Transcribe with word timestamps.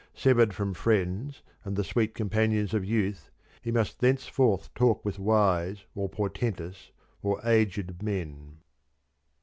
Severed 0.15 0.51
from 0.55 0.73
friends 0.73 1.43
and 1.63 1.75
the 1.75 1.83
sweet 1.83 2.15
companions 2.15 2.73
of 2.73 2.83
youth, 2.83 3.29
he 3.61 3.71
must 3.71 3.99
thenceforth 3.99 4.73
talk 4.73 5.05
with 5.05 5.19
wise 5.19 5.85
or 5.93 6.09
portentous 6.09 6.89
or 7.21 7.39
aged 7.45 8.01
men. 8.01 8.57